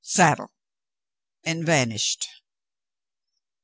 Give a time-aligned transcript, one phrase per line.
[0.03, 0.49] Saddle,"
[1.43, 2.27] and vanished.